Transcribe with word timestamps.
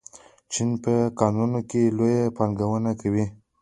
چین 0.51 0.69
په 0.83 0.93
کانونو 1.19 1.59
کې 1.69 1.81
لویه 1.97 2.25
پانګونه 2.37 2.91
لري. 2.99 3.25